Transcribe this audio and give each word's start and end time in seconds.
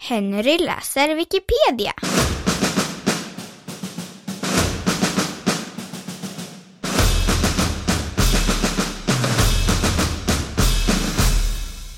Henry 0.00 0.56
läser 0.56 1.16
Wikipedia. 1.16 1.92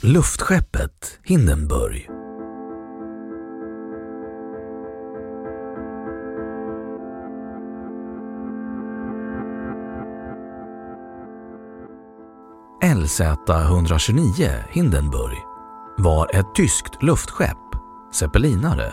Luftskeppet 0.03 1.21
Hindenburg 1.23 2.20
LZ-129 13.11 14.63
Hindenburg 14.71 15.39
var 15.99 16.37
ett 16.37 16.55
tyskt 16.55 17.03
luftskepp, 17.03 17.57
zeppelinare. 18.13 18.93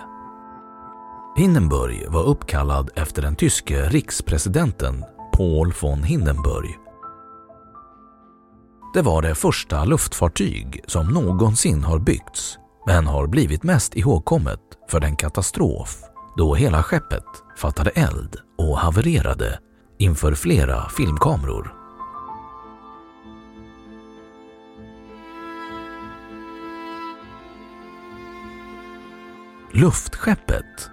Hindenburg 1.35 2.05
var 2.09 2.23
uppkallad 2.23 2.89
efter 2.95 3.21
den 3.21 3.35
tyske 3.35 3.89
rikspresidenten 3.89 5.05
Paul 5.33 5.73
von 5.81 6.03
Hindenburg. 6.03 6.79
Det 8.93 9.01
var 9.01 9.21
det 9.21 9.35
första 9.35 9.85
luftfartyg 9.85 10.83
som 10.87 11.07
någonsin 11.07 11.83
har 11.83 11.99
byggts 11.99 12.57
men 12.87 13.07
har 13.07 13.27
blivit 13.27 13.63
mest 13.63 13.95
ihågkommet 13.95 14.61
för 14.89 14.99
den 14.99 15.15
katastrof 15.15 15.97
då 16.37 16.55
hela 16.55 16.83
skeppet 16.83 17.25
fattade 17.57 17.89
eld 17.89 18.35
och 18.57 18.77
havererade 18.77 19.59
inför 19.97 20.33
flera 20.33 20.89
filmkameror. 20.89 21.76
Luftskeppet 29.79 30.89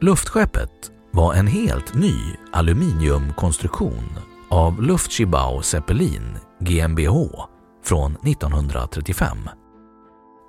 Luftskeppet 0.00 0.90
var 1.10 1.34
en 1.34 1.46
helt 1.46 1.94
ny 1.94 2.14
aluminiumkonstruktion 2.52 4.04
av 4.50 4.82
Luftschibau 4.82 5.62
Zeppelin 5.62 6.38
GmbH 6.60 7.14
från 7.84 8.12
1935. 8.12 9.38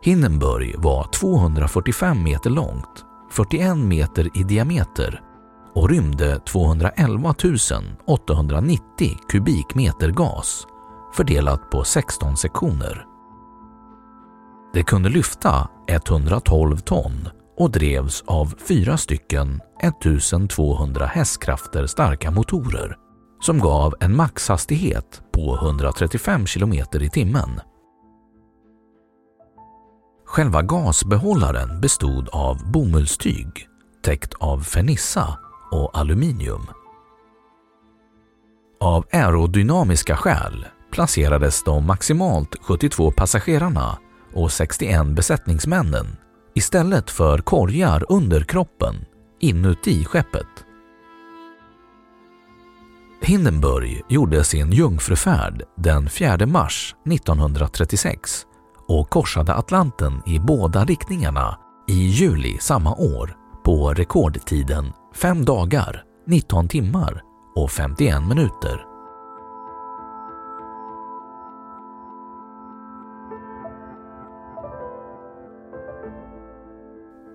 Hindenburg 0.03 0.75
var 0.77 1.11
245 1.11 2.23
meter 2.23 2.49
långt, 2.49 3.05
41 3.31 3.77
meter 3.77 4.37
i 4.37 4.43
diameter 4.43 5.21
och 5.73 5.89
rymde 5.89 6.39
211 6.39 7.35
890 8.07 9.17
kubikmeter 9.29 10.11
gas 10.11 10.67
fördelat 11.13 11.69
på 11.69 11.83
16 11.83 12.37
sektioner. 12.37 13.16
Det 14.77 14.83
kunde 14.83 15.09
lyfta 15.09 15.69
112 15.87 16.77
ton 16.77 17.29
och 17.57 17.71
drevs 17.71 18.23
av 18.27 18.53
fyra 18.67 18.97
stycken 18.97 19.61
1200 19.83 21.05
hästkrafter 21.05 21.85
starka 21.85 22.31
motorer 22.31 22.97
som 23.41 23.59
gav 23.59 23.95
en 23.99 24.15
maxhastighet 24.15 25.21
på 25.33 25.55
135 25.55 26.45
km 26.45 26.73
i 26.73 27.09
timmen. 27.09 27.61
Själva 30.25 30.61
gasbehållaren 30.61 31.81
bestod 31.81 32.29
av 32.31 32.71
bomullstyg 32.71 33.67
täckt 34.03 34.33
av 34.33 34.59
fernissa 34.59 35.37
och 35.71 35.97
aluminium. 35.97 36.67
Av 38.79 39.05
aerodynamiska 39.13 40.17
skäl 40.17 40.65
placerades 40.91 41.63
de 41.63 41.85
maximalt 41.85 42.55
72 42.61 43.11
passagerarna 43.11 43.97
och 44.37 44.51
61 44.51 45.05
besättningsmännen 45.07 46.17
istället 46.55 47.09
för 47.09 47.37
korgar 47.37 48.03
under 48.09 48.41
kroppen 48.41 48.95
inuti 49.39 50.05
skeppet. 50.05 50.47
Hindenburg 53.21 54.03
gjorde 54.09 54.43
sin 54.43 54.71
jungfrufärd 54.71 55.63
den 55.77 56.09
4 56.09 56.45
mars 56.45 56.95
1936 57.11 58.45
och 58.87 59.09
korsade 59.09 59.53
Atlanten 59.53 60.21
i 60.25 60.39
båda 60.39 60.85
riktningarna 60.85 61.59
i 61.87 62.07
juli 62.07 62.57
samma 62.59 62.95
år 62.95 63.35
på 63.63 63.93
rekordtiden 63.93 64.93
5 65.15 65.45
dagar, 65.45 66.03
19 66.27 66.67
timmar 66.67 67.21
och 67.55 67.71
51 67.71 68.23
minuter. 68.27 68.96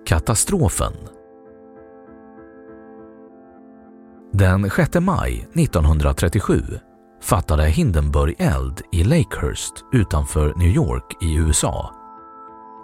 Katastrofen 0.05 0.93
Den 4.33 4.69
6 4.69 4.99
maj 4.99 5.47
1937 5.53 6.63
fattade 7.21 7.63
Hindenburg 7.63 8.35
eld 8.37 8.81
i 8.91 9.03
Lakehurst 9.03 9.73
utanför 9.93 10.53
New 10.55 10.67
York 10.67 11.23
i 11.23 11.35
USA. 11.35 11.93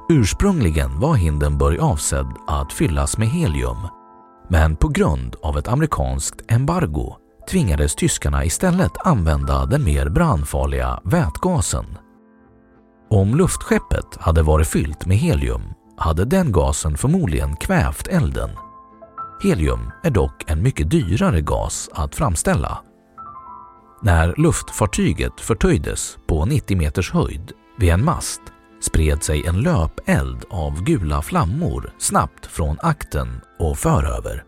Ursprungligen 0.09 0.99
var 0.99 1.15
Hindenburg 1.15 1.79
avsedd 1.79 2.33
att 2.47 2.73
fyllas 2.73 3.17
med 3.17 3.27
helium 3.27 3.77
men 4.49 4.75
på 4.75 4.87
grund 4.87 5.35
av 5.43 5.57
ett 5.57 5.67
amerikanskt 5.67 6.51
embargo 6.51 7.15
tvingades 7.49 7.95
tyskarna 7.95 8.45
istället 8.45 9.07
använda 9.07 9.65
den 9.65 9.83
mer 9.83 10.09
brandfarliga 10.09 11.01
vätgasen. 11.03 11.85
Om 13.09 13.35
luftskeppet 13.35 14.15
hade 14.19 14.41
varit 14.41 14.67
fyllt 14.67 15.05
med 15.05 15.17
helium 15.17 15.61
hade 15.99 16.25
den 16.25 16.51
gasen 16.51 16.97
förmodligen 16.97 17.55
kvävt 17.55 18.07
elden. 18.07 18.49
Helium 19.43 19.91
är 20.03 20.11
dock 20.11 20.51
en 20.51 20.63
mycket 20.63 20.91
dyrare 20.91 21.41
gas 21.41 21.89
att 21.93 22.15
framställa. 22.15 22.81
När 24.01 24.33
luftfartyget 24.37 25.41
förtöjdes 25.41 26.17
på 26.27 26.45
90 26.45 26.77
meters 26.77 27.11
höjd 27.11 27.51
vid 27.77 27.89
en 27.89 28.05
mast 28.05 28.41
spred 28.81 29.23
sig 29.23 29.45
en 29.45 29.61
löpeld 29.61 30.45
av 30.49 30.83
gula 30.83 31.21
flammor 31.21 31.93
snabbt 31.97 32.45
från 32.45 32.77
akten 32.81 33.41
och 33.59 33.77
föröver. 33.77 34.43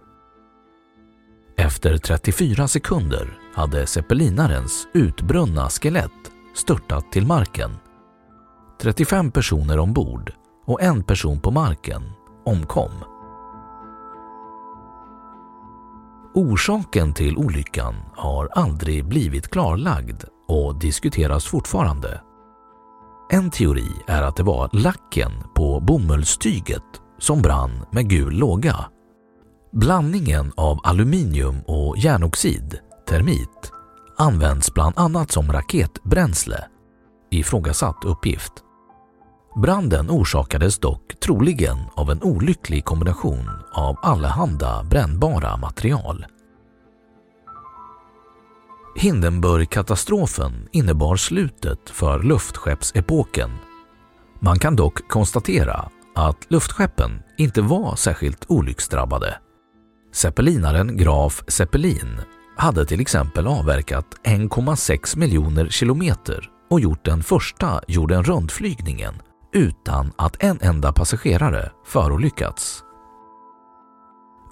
Efter 1.57 1.97
34 1.97 2.67
sekunder 2.67 3.37
hade 3.55 3.87
zeppelinarens 3.87 4.87
utbrunna 4.93 5.69
skelett 5.69 6.31
störtat 6.55 7.11
till 7.11 7.25
marken. 7.25 7.71
35 8.81 9.31
personer 9.31 9.79
ombord 9.79 10.33
och 10.71 10.81
en 10.81 11.03
person 11.03 11.39
på 11.39 11.51
marken 11.51 12.03
omkom. 12.45 12.91
Orsaken 16.33 17.13
till 17.13 17.37
olyckan 17.37 17.95
har 18.15 18.49
aldrig 18.51 19.05
blivit 19.05 19.47
klarlagd 19.47 20.23
och 20.47 20.79
diskuteras 20.79 21.45
fortfarande. 21.45 22.21
En 23.31 23.49
teori 23.49 23.91
är 24.07 24.21
att 24.21 24.35
det 24.35 24.43
var 24.43 24.69
lacken 24.73 25.31
på 25.55 25.79
bomullstyget 25.79 26.83
som 27.19 27.41
brann 27.41 27.85
med 27.91 28.09
gul 28.09 28.33
låga. 28.33 28.75
Blandningen 29.71 30.51
av 30.57 30.79
aluminium 30.83 31.61
och 31.67 31.97
järnoxid, 31.97 32.79
termit, 33.07 33.71
används 34.17 34.73
bland 34.73 34.93
annat 34.97 35.31
som 35.31 35.51
raketbränsle. 35.51 36.65
Ifrågasatt 37.31 38.05
uppgift. 38.05 38.53
Branden 39.55 40.09
orsakades 40.09 40.79
dock 40.79 41.19
troligen 41.19 41.77
av 41.95 42.11
en 42.11 42.23
olycklig 42.23 42.85
kombination 42.85 43.49
av 43.73 43.95
allehanda 44.01 44.83
brännbara 44.83 45.57
material. 45.57 46.25
Hindenburg-katastrofen 48.95 50.67
innebar 50.71 51.15
slutet 51.15 51.89
för 51.89 52.23
luftskeppsepoken. 52.23 53.51
Man 54.39 54.59
kan 54.59 54.75
dock 54.75 55.07
konstatera 55.07 55.89
att 56.15 56.51
luftskeppen 56.51 57.11
inte 57.37 57.61
var 57.61 57.95
särskilt 57.95 58.45
olycksdrabbade. 58.47 59.37
Zeppelinaren 60.13 60.97
Graf 60.97 61.43
Zeppelin 61.47 62.21
hade 62.57 62.85
till 62.85 63.01
exempel 63.01 63.47
avverkat 63.47 64.05
1,6 64.23 65.17
miljoner 65.17 65.69
kilometer 65.69 66.49
och 66.69 66.79
gjort 66.79 67.05
den 67.05 67.23
första 67.23 67.81
jorden 67.87 68.23
runt-flygningen 68.23 69.13
utan 69.53 70.11
att 70.15 70.43
en 70.43 70.59
enda 70.61 70.93
passagerare 70.93 71.71
förolyckats. 71.85 72.83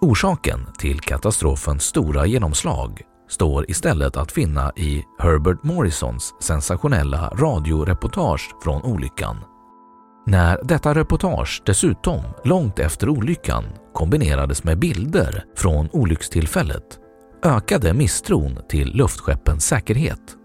Orsaken 0.02 0.68
till 0.78 1.00
katastrofens 1.00 1.84
stora 1.84 2.26
genomslag 2.26 3.02
står 3.30 3.72
istället 3.72 4.18
att 4.18 4.32
finna 4.32 4.72
i 4.76 5.04
Herbert 5.20 5.64
Morrisons 5.64 6.34
sensationella 6.40 7.30
radioreportage 7.30 8.56
från 8.64 8.82
olyckan. 8.84 9.38
När 10.26 10.60
detta 10.64 10.96
reportage 10.96 11.64
dessutom 11.66 12.22
långt 12.44 12.80
efter 12.80 13.10
olyckan 13.10 13.64
kombinerades 13.94 14.64
med 14.64 14.80
bilder 14.80 15.46
från 15.56 15.90
olyckstillfället 15.92 17.00
ökade 17.44 17.94
misstron 17.94 18.60
till 18.70 18.94
luftskeppens 18.94 19.66
säkerhet. 19.66 20.39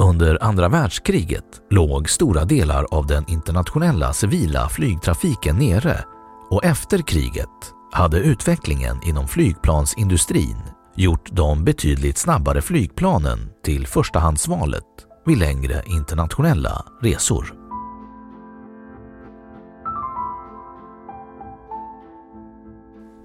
Under 0.00 0.44
andra 0.44 0.68
världskriget 0.68 1.62
låg 1.70 2.10
stora 2.10 2.44
delar 2.44 2.86
av 2.90 3.06
den 3.06 3.24
internationella 3.28 4.12
civila 4.12 4.68
flygtrafiken 4.68 5.56
nere 5.56 6.04
och 6.50 6.64
efter 6.64 6.98
kriget 6.98 7.74
hade 7.92 8.18
utvecklingen 8.18 9.00
inom 9.02 9.28
flygplansindustrin 9.28 10.56
gjort 10.96 11.28
de 11.32 11.64
betydligt 11.64 12.18
snabbare 12.18 12.62
flygplanen 12.62 13.38
till 13.64 13.86
förstahandsvalet 13.86 14.84
vid 15.26 15.38
längre 15.38 15.82
internationella 15.86 16.84
resor. 17.02 17.54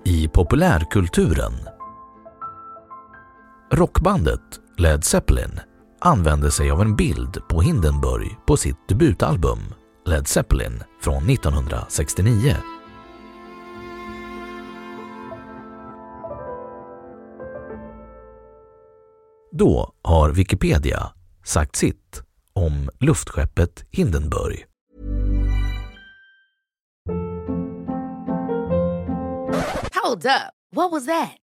I 0.06 0.28
populärkulturen 0.28 1.54
Rockbandet 3.72 4.60
Led 4.78 5.04
Zeppelin 5.04 5.60
använde 6.06 6.52
sig 6.52 6.72
av 6.72 6.82
en 6.82 6.96
bild 6.96 7.48
på 7.50 7.62
Hindenburg 7.62 8.38
på 8.48 8.58
sitt 8.58 8.88
debutalbum 8.88 9.60
Led 10.06 10.28
Zeppelin 10.28 10.84
från 11.02 11.30
1969. 11.30 12.56
Då 19.52 19.94
har 20.02 20.30
Wikipedia 20.32 21.14
sagt 21.44 21.76
sitt 21.76 22.22
om 22.54 22.90
luftskeppet 23.00 23.86
Hindenburg. 23.92 24.66
Hold 30.04 30.26
up. 30.26 30.54
What 30.76 30.92
was 30.92 31.06
that? 31.06 31.43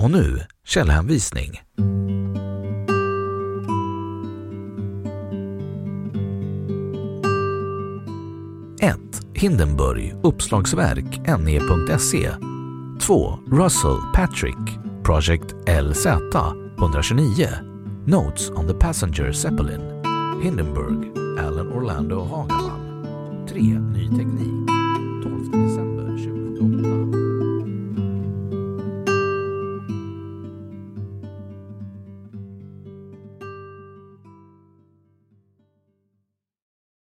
Och 0.00 0.10
nu 0.10 0.40
källhänvisning. 0.66 1.60
Hindenburg, 9.40 10.14
uppslagsverk, 10.22 11.20
ne.se 11.38 12.30
2. 13.00 13.38
Russell 13.50 13.96
Patrick, 14.14 14.58
Project 15.02 15.54
LZ, 15.82 16.06
129 16.78 17.48
Notes 18.06 18.50
on 18.50 18.66
the 18.66 18.74
Passenger 18.74 19.32
Zeppelin, 19.32 19.80
Hindenburg, 20.42 21.16
Alan 21.38 21.72
Orlando 21.72 22.24
Hagaman 22.24 23.46
3. 23.48 23.62
Ny 23.62 24.08
teknik, 24.08 24.68
12 25.22 25.69